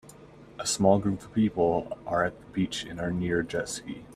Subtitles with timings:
[0.57, 4.01] A small group of people are at the beach and are near a jet ski.